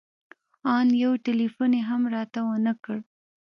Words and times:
ان 0.75 0.87
يو 1.03 1.11
ټېلفون 1.25 1.71
يې 1.77 1.81
هم 1.89 2.01
راته 2.15 2.39
ونه 2.47 2.73
کړ. 2.83 2.97